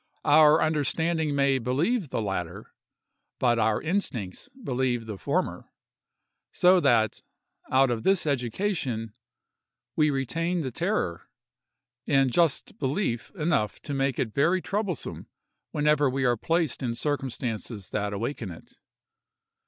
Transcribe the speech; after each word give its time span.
Our 0.25 0.63
understanding 0.63 1.35
may 1.35 1.59
believe 1.59 2.09
the 2.09 2.23
latter, 2.23 2.73
but 3.37 3.59
our 3.59 3.79
instincts 3.79 4.49
believe 4.49 5.05
the 5.05 5.19
former; 5.19 5.69
so 6.51 6.79
that, 6.79 7.21
out 7.69 7.91
of 7.91 8.01
this 8.01 8.25
education, 8.25 9.13
we 9.95 10.09
retain 10.09 10.61
the 10.61 10.71
terror, 10.71 11.29
and 12.07 12.31
just 12.33 12.79
belief 12.79 13.29
enough 13.35 13.79
to 13.81 13.93
make 13.93 14.17
it 14.17 14.33
very 14.33 14.59
troublesome 14.59 15.27
whenever 15.69 16.09
we 16.09 16.25
are 16.25 16.35
placed 16.35 16.81
in 16.81 16.95
circumstances 16.95 17.91
that 17.91 18.11
awaken 18.11 18.49
it. 18.49 18.79